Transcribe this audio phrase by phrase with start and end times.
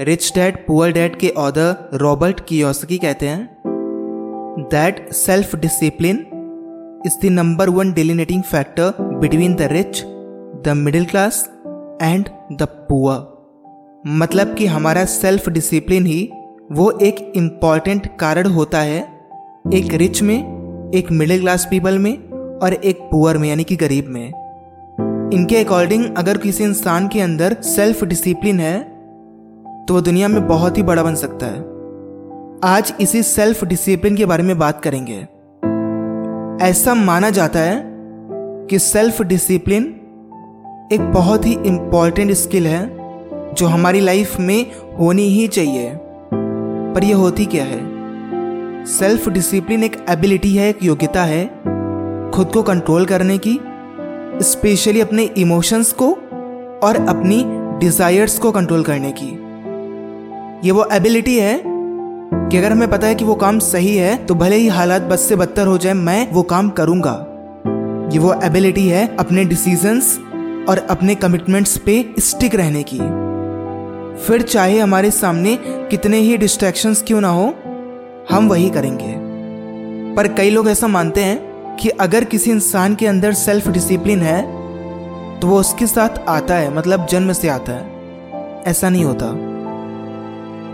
[0.00, 3.56] Rich dad poor dad के author Robert Kiyosaki कहते हैं
[4.58, 6.16] that self discipline
[7.06, 10.02] is the number one delineating factor between the rich
[10.64, 11.50] the middle class
[12.02, 13.32] and the poor
[14.06, 16.30] मतलब कि हमारा self discipline ही
[16.72, 19.00] वो एक important कारण होता है,
[19.74, 24.06] एक रिच में, एक मिडिल क्लास पीपल में और एक पुअर में, यानी कि गरीब
[24.08, 24.26] में।
[25.34, 28.93] इनके अकॉर्डिंग अगर किसी इंसान के अंदर सेल्फ डिसिप्लिन है
[29.88, 31.60] तो वो दुनिया में बहुत ही बड़ा बन सकता है।
[32.74, 35.28] आज इसी सेल्फ डिसिप्लिन के बारे में बात करेंगे।
[36.66, 37.84] ऐसा माना जाता है
[38.66, 39.82] कि सेल्फ डिसिप्लिन
[40.92, 42.96] एक बहुत ही इंपॉर्टेंट स्किल है,
[43.54, 44.66] जो हमारी लाइफ में
[45.00, 45.92] होनी ही चाहिए।
[46.94, 47.94] पर यह होती क्या है?
[48.84, 51.46] सेल्फ डिसिप्लिन एक एबिलिटी है, एक योग्यता है,
[52.30, 53.60] खुद को कंट्रोल करने की
[54.40, 56.10] स्पेशली अपने इमोशंस को
[56.86, 57.44] और अपनी
[57.78, 59.43] डिजायर्स को कंट्रोल करने की।
[60.64, 64.34] ये वो एबिलिटी है कि अगर हमें पता है कि वो काम सही है तो
[64.34, 67.12] भले ही हालात बस से बदतर हो जाए, मैं वो काम करूँगा।
[68.12, 70.18] ये वो एबिलिटी है अपने डिसीजंस
[70.68, 72.98] और अपने कमिटमेंट्स पे स्टिक रहने की।
[74.26, 75.56] फिर चाहे हमारे सामने
[75.90, 77.46] कितने ही डिस्ट्रैक्शंस क्यों ना हो,
[78.30, 79.14] हम वही करेंगे।
[80.16, 84.42] पर कई लोग ऐसा मानते हैं कि अगर किसी इंसान के अंदर सेल्फ डिसिप्लिन है
[85.40, 89.43] तो वो उसके साथ आता है मतलब जन्म से आता है। ऐसा नहीं होता।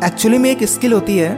[0.05, 1.31] एक्चुअली में एक स्किल होती है,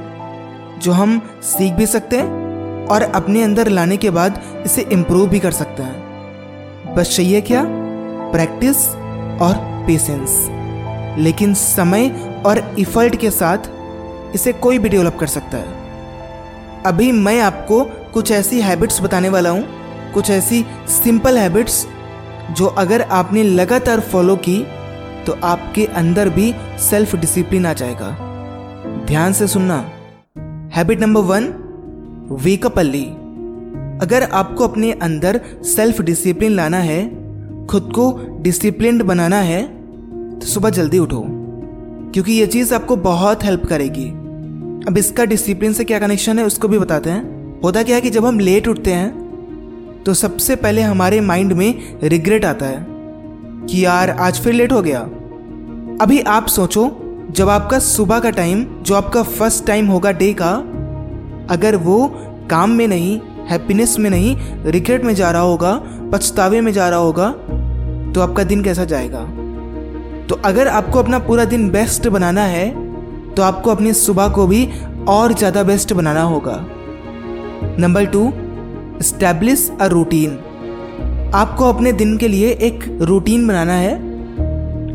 [0.81, 5.39] जो हम सीख भी सकते हैं और अपने अंदर लाने के बाद इसे इम्प्रूव भी
[5.39, 7.65] कर सकते हैं। बस चाहिए क्या?
[8.33, 8.89] प्रैक्टिस
[9.43, 9.55] और
[9.87, 10.47] पेशेंस
[11.19, 12.09] लेकिन समय
[12.47, 13.71] और इफर्ट के साथ
[14.35, 19.51] इसे कोई भी डेवलप कर सकता है। अभी मैं आपको कुछ ऐसी हैबिट्स बताने वाला
[19.51, 19.65] हूँ,
[20.13, 21.87] कुछ ऐसी सिंपल हैबिट्स
[22.51, 24.63] जो अगर आपने लगातार फॉलो की
[25.27, 28.29] तो आपके अंदर भी सेल्फ डिसिप्लिन आ जाएगा।
[29.07, 29.77] ध्यान से सुनना।
[30.75, 31.45] Habit number one
[32.43, 33.05] wake up early
[34.03, 37.05] अगर आपको अपने अंदर सेल्फ डिसिप्लिन लाना है,
[37.67, 38.07] खुद को
[38.43, 39.63] डिसिप्लिन बनाना है
[40.39, 41.23] तो सुबह जल्दी उठो,
[42.13, 44.09] क्योंकि ये चीज़ आपको बहुत हेल्प करेगी।
[44.85, 48.11] अब इसका डिसिप्लिन से क्या कनेक्शन है, उसको भी बताते हैं। होता क्या है कि
[48.11, 52.87] जब हम लेट उठते हैं तो सबसे पहले हमारे माइंड में रिग्रेट आता है
[53.67, 55.01] कि यार, आज फिर लेट हो गया।
[56.01, 56.89] अभी आप सोचो
[57.33, 60.51] जब आपका सुबह का टाइम जो आपका फ़र्स्ट टाइम होगा डे का,
[61.51, 62.07] अगर वो
[62.51, 63.19] काम में नहीं
[63.51, 65.73] हैप्पीनेस में नहीं रिग्रेट में जा रहा होगा,
[66.13, 67.31] पछतावे में जा रहा होगा
[68.13, 69.25] तो आपका दिन कैसा जाएगा?
[70.27, 72.69] तो अगर आपको अपना पूरा दिन बेस्ट बनाना है
[73.35, 74.69] तो आपको अपनी सुबह को भी
[75.09, 76.59] और ज़्यादा बेस्ट बनाना होगा।
[77.79, 78.33] Number two
[79.03, 80.39] establish a routine
[81.35, 84.01] आपको अपने दिन के लिए एक रूटीन बनाना है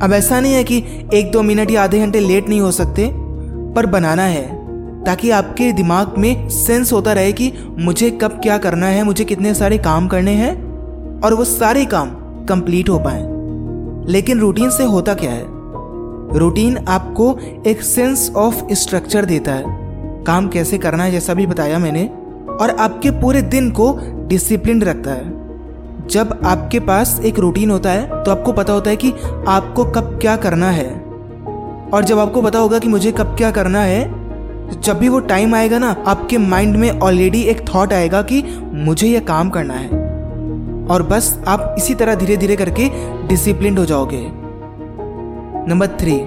[0.04, 3.12] अब ऐसा नहीं है कि एक दो मिनट या आधे घंटे लेट नहीं हो सकते,
[3.74, 4.58] पर बनाना है,
[5.04, 9.54] ताकि आपके दिमाग में सेंस होता रहे कि मुझे कब क्या करना है, मुझे कितने
[9.54, 10.56] सारे काम करने हैं,
[11.22, 12.10] और वो सारे काम
[12.46, 13.22] कंप्लीट हो पाए।
[14.12, 15.46] लेकिन रूटीन से होता क्या है?
[16.38, 17.38] रूटीन आपको
[17.68, 19.64] एक सेंस ऑफ़ स्ट्रक्चर देता है,
[20.24, 22.10] काम कैसे करना है जैसा भी बताया मैंने,
[22.62, 25.47] और आपके पूरे दिन को डिसिप्लिन रखता है।
[26.12, 29.12] जब आपके पास एक रूटीन होता है तो आपको पता होता है कि
[29.48, 30.90] आपको कब क्या करना है।
[31.94, 34.02] और जब आपको पता होगा कि मुझे कब क्या करना है,
[34.82, 39.08] जब भी वो टाइम आएगा ना, आपके माइंड में ऑलरेडी एक थॉट आएगा कि मुझे
[39.08, 39.90] यह काम करना है।
[40.88, 42.90] और बस आप इसी तरह धीरे धीरे करके
[43.28, 44.28] डिसिप्लिन हो जाओगे।
[45.70, 46.18] नंबर थ्री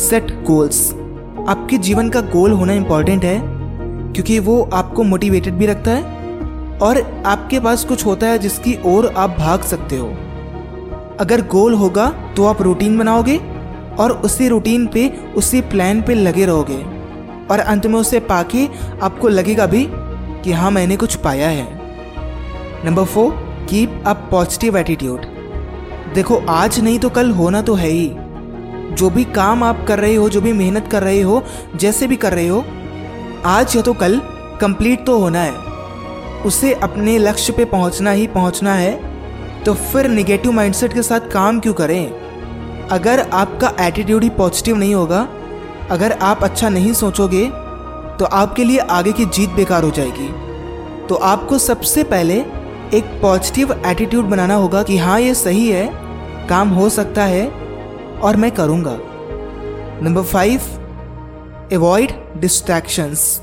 [0.00, 0.90] सेट गोल्स
[1.48, 3.40] आपके जीवन का गोल होना इंपॉर्टेंट है,
[4.12, 6.15] क्योंकि वो आपको मोटिवेटेड भी रखता है
[6.82, 10.08] और आपके पास कुछ होता है जिसकी ओर आप भाग सकते हो।
[11.20, 13.36] अगर गोल होगा तो आप रूटीन बनाओगे
[13.98, 16.84] और उसी रूटीन पे, उसी प्लान पे लगे रहोगे।
[17.50, 18.66] और अंत में उसे पाके
[19.02, 19.86] आपको लगेगा भी
[20.44, 21.66] कि हाँ मैंने कुछ पाया है।
[22.84, 23.32] Number four
[23.70, 25.20] keep a positive attitude
[26.14, 28.10] देखो, आज नहीं तो कल होना तो है ही।
[28.94, 31.42] जो भी काम आप कर रहे हो, जो भी मेहनत कर रहे हो,
[31.76, 32.64] जैसे भी कर रहे हो,
[33.44, 34.20] आज या तो कल
[34.60, 35.65] कंप्लीट तो होना है।
[36.44, 41.60] उसे अपने लक्ष्य पे पहुँचना ही पहुँचना है तो फिर निगेटिव माइंडसेट के साथ काम
[41.60, 42.10] क्यों करें?
[42.88, 45.26] अगर आपका एटीट्यूड ही पॉजिटिव नहीं होगा,
[45.90, 47.44] अगर आप अच्छा नहीं सोचोगे
[48.18, 50.28] तो आपके लिए आगे की जीत बेकार हो जाएगी।
[51.08, 52.38] तो आपको सबसे पहले
[52.94, 55.86] एक पॉजिटिव एटीट्यूड बनाना होगा कि हाँ ये सही है,
[56.48, 57.46] काम हो सकता है,
[58.16, 58.96] और मैं करूँगा।
[60.02, 60.60] नंबर फाइव
[61.72, 63.40] एवॉइड डिस्ट्रैक्शंस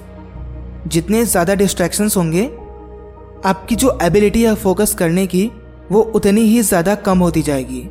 [0.87, 2.43] जितने ज़्यादा डिस्ट्रैक्शंस होंगे
[3.45, 5.49] आपकी जो एबिलिटी है फोकस करने की,
[5.91, 7.87] वो उतनी ही ज़्यादा कम होती जाएगी।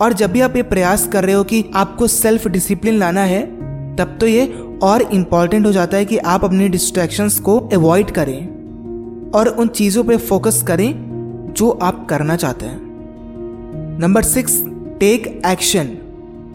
[0.00, 3.42] और जब भी आप ये प्रयास कर रहे हो कि आपको सेल्फ डिसिप्लिन लाना है,
[3.96, 4.46] तब तो ये
[4.82, 10.04] और इंपॉर्टेंट हो जाता है कि आप अपने डिस्ट्रैक्शंस को अवॉइड करें और उन चीज़ों
[10.04, 14.60] पे फोकस करें जो आप करना चाहते हैं। नंबर सिक्स
[15.00, 15.96] टेक एक्शन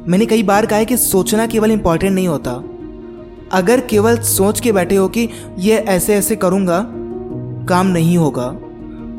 [0.08, 2.52] मैंने कई बार कहा है कि सोचना केवल इंपॉर्टेंट नहीं होता।
[3.52, 5.28] अगर केवल सोच के बैठे हो कि
[5.60, 6.80] ये ऐसे ऐसे करूँगा
[7.70, 8.46] काम नहीं होगा।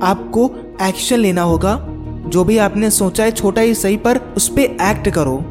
[0.06, 0.50] आपको
[0.82, 1.78] एक्शन लेना होगा।
[2.26, 5.44] जो भी आपने सोचा है छोटा ही सही, पर उस पर एक्ट करो।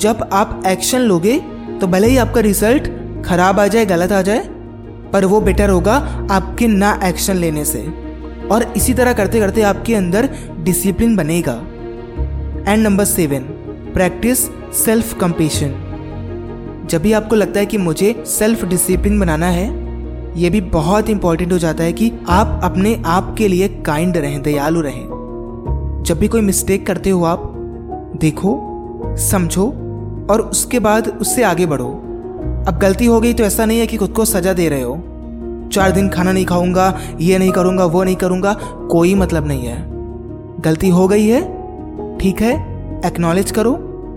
[0.00, 1.38] जब आप एक्शन लोगे
[1.80, 2.88] तो भले ही आपका रिज़ल्ट
[3.24, 4.48] खराब आ जाए, गलत आ जाए,
[5.12, 5.94] पर वो बेटर होगा
[6.30, 7.86] आपके ना एक्शन लेने से।
[8.50, 10.28] और इसी तरह करते करते आपके अंदर
[10.60, 11.52] डिसिप्लिन बनेगा।
[12.72, 13.40] And number seven
[13.92, 14.38] practise
[14.84, 15.80] self compassion
[16.90, 19.66] जब भी आपको लगता है कि मुझे सेल्फ डिसिप्लिन बनाना है
[20.36, 24.42] ये भी बहुत इंपॉर्टेंट हो जाता है कि आप अपने आप के लिए काइंड रहें,
[24.42, 27.52] दयालु रहें। जब भी कोई मिस्टेक करते हो आप,
[28.20, 28.60] देखो,
[29.16, 29.66] समझो
[30.30, 31.88] और उसके बाद उससे आगे बढ़ो।
[32.68, 34.96] अब गलती हो गई तो ऐसा नहीं है कि खुद को सजा दे रहे हो।
[35.72, 38.52] चार दिन खाना नहीं खाऊँगा, ये नहीं करूँगा, वो नहीं करूँगा,
[38.90, 39.86] कोई मतलब नहीं है।
[40.60, 41.42] गलती हो गई है,
[42.18, 42.54] ठीक है
[43.06, 43.72] एक्नॉलेज करो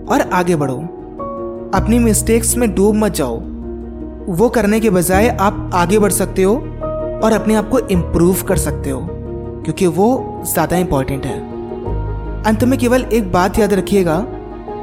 [0.08, 0.76] और आगे बढ़ो।
[1.74, 3.40] अपनी मिस्टेक्स में डूब मत जाओ।
[4.30, 6.54] वो करने के बजाय आप आगे बढ़ सकते हो
[7.24, 9.00] और अपने आप को इम्प्रूव कर सकते हो,
[9.64, 11.38] क्योंकि वो ज़्यादा इंपॉर्टेंट है।
[12.42, 14.16] अंत में केवल एक बात याद रखिएगा,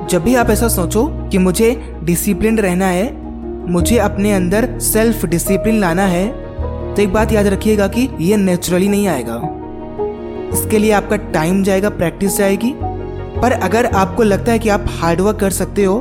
[0.09, 3.13] जब भी आप ऐसा सोचो कि मुझे डिसिप्लिन रहना है,
[3.67, 6.27] मुझे अपने अंदर सेल्फ डिसिप्लिन लाना है
[6.95, 9.39] तो एक बात याद रखिएगा कि ये नेचुरली नहीं आएगा।
[10.53, 12.73] इसके लिए आपका टाइम जाएगा प्रैक्टिस जाएगी।
[13.41, 15.99] पर अगर आपको लगता है कि आप हार्डवर्क कर सकते हो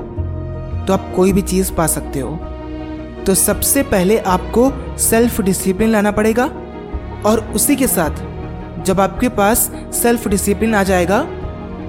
[0.87, 2.39] तो आप कोई भी चीज़ पा सकते हो।
[3.27, 6.45] तो सबसे पहले आपको सेल्फ डिसिप्लिन लाना पड़ेगा
[7.27, 8.11] और उसी के साथ
[8.85, 9.59] जब आपके पास
[9.95, 11.23] सेल्फ डिसिप्लिन आ जाएगा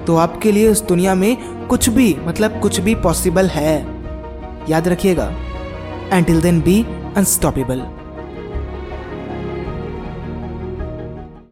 [0.06, 1.36] तो आपके लिए इस दुनिया में
[1.66, 3.76] कुछ भी मतलब कुछ भी पॉसिबल है।
[4.70, 5.30] याद रखिएगा।
[6.12, 6.82] Until then be
[7.16, 7.80] unstoppable